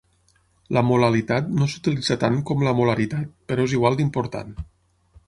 La 0.77 0.81
molalitat 0.91 1.51
no 1.59 1.67
s'utilitza 1.73 2.17
tant 2.23 2.39
com 2.51 2.65
la 2.69 2.73
molaritat, 2.79 3.29
però 3.53 3.67
és 3.69 3.77
igual 3.79 3.99
d'important. 4.01 4.51